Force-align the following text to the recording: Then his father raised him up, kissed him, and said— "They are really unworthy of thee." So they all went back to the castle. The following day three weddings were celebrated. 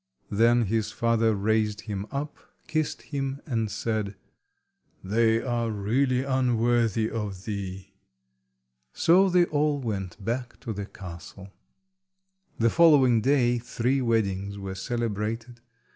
Then 0.31 0.63
his 0.65 0.91
father 0.91 1.35
raised 1.35 1.81
him 1.81 2.07
up, 2.09 2.35
kissed 2.67 3.03
him, 3.03 3.39
and 3.45 3.69
said— 3.69 4.15
"They 5.03 5.43
are 5.43 5.69
really 5.69 6.23
unworthy 6.23 7.07
of 7.07 7.45
thee." 7.45 7.93
So 8.93 9.29
they 9.29 9.45
all 9.45 9.79
went 9.79 10.17
back 10.19 10.59
to 10.61 10.73
the 10.73 10.87
castle. 10.87 11.53
The 12.57 12.71
following 12.71 13.21
day 13.21 13.59
three 13.59 14.01
weddings 14.01 14.57
were 14.57 14.73
celebrated. 14.73 15.61